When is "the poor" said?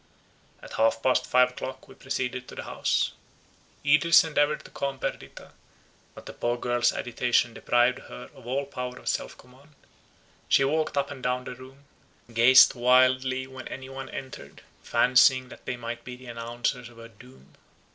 6.25-6.57